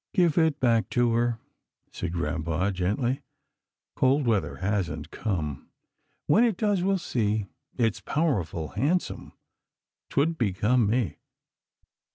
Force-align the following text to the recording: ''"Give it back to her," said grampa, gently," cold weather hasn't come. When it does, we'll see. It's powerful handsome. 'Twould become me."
''"Give 0.15 0.35
it 0.39 0.59
back 0.59 0.89
to 0.97 1.11
her," 1.13 1.37
said 1.91 2.13
grampa, 2.13 2.71
gently," 2.71 3.21
cold 3.95 4.25
weather 4.25 4.55
hasn't 4.55 5.11
come. 5.11 5.69
When 6.25 6.43
it 6.43 6.57
does, 6.57 6.81
we'll 6.81 6.97
see. 6.97 7.45
It's 7.77 8.01
powerful 8.01 8.69
handsome. 8.69 9.33
'Twould 10.09 10.39
become 10.39 10.87
me." 10.89 11.19